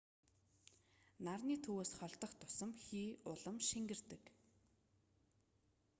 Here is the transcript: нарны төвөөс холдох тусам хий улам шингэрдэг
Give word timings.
нарны 1.27 1.55
төвөөс 1.65 1.91
холдох 1.99 2.33
тусам 2.41 2.71
хий 2.83 3.09
улам 3.31 3.57
шингэрдэг 3.69 4.23